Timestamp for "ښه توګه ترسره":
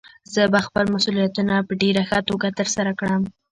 2.09-2.91